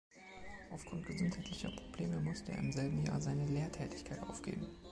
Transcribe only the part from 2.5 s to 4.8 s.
er im selben Jahr seine Lehrtätigkeit aufgeben.